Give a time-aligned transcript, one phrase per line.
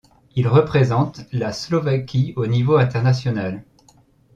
[0.35, 3.63] Il représente la Slovaquie au niveau international.